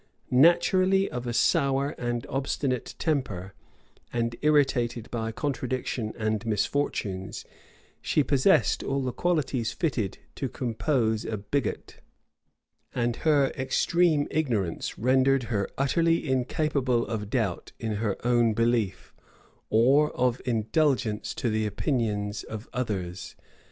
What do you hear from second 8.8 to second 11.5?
all the qualities fitted to compose a